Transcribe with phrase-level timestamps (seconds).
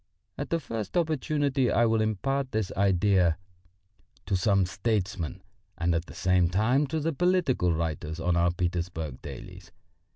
[0.35, 3.37] At the first opportunity I will impart this idea
[4.25, 5.43] to some statesman
[5.77, 9.71] and at the same time to the political writers on our Petersburg dailies.